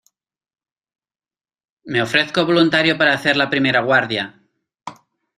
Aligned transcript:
me 1.83 2.01
ofrezco 2.01 2.47
voluntario 2.47 2.97
para 2.97 3.13
hacer 3.13 3.37
la 3.37 3.51
primera 3.51 3.81
guardia. 3.81 4.41